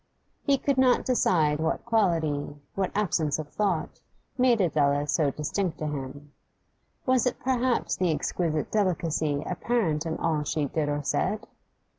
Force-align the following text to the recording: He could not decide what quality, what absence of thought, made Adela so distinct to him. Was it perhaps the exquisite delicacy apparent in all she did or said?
He 0.41 0.57
could 0.57 0.79
not 0.79 1.05
decide 1.05 1.59
what 1.59 1.85
quality, 1.85 2.55
what 2.73 2.89
absence 2.95 3.37
of 3.37 3.49
thought, 3.49 4.01
made 4.35 4.59
Adela 4.59 5.05
so 5.05 5.29
distinct 5.29 5.77
to 5.77 5.85
him. 5.85 6.31
Was 7.05 7.27
it 7.27 7.37
perhaps 7.39 7.97
the 7.97 8.09
exquisite 8.11 8.71
delicacy 8.71 9.43
apparent 9.45 10.07
in 10.07 10.17
all 10.17 10.43
she 10.43 10.65
did 10.65 10.89
or 10.89 11.03
said? 11.03 11.45